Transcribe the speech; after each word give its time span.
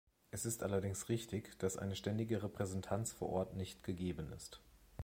Es 0.31 0.45
ist 0.47 0.63
allerdings 0.63 1.09
richtig, 1.09 1.59
dass 1.59 1.77
eine 1.77 1.95
ständige 1.95 2.41
Repräsentanz 2.41 3.11
vor 3.11 3.29
Ort 3.29 3.55
nicht 3.55 3.83
gegeben 3.83 4.33
ist. 4.33 4.59